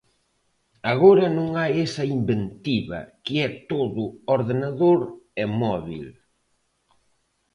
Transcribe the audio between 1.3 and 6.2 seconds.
non hai esa inventiva, que é todo ordenador e móbil.